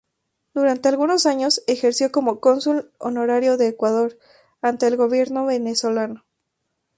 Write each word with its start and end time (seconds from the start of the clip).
Durante 0.55 0.89
algunos 0.89 1.27
años, 1.27 1.61
ejerció 1.67 2.11
como 2.11 2.39
Cónsul 2.39 2.91
Honorario 2.97 3.55
de 3.57 3.67
Ecuador 3.67 4.17
ante 4.59 4.87
el 4.87 4.97
gobierno 4.97 5.45
venezolano. 5.45 6.25